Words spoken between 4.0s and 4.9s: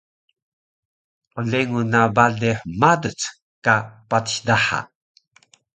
patis daha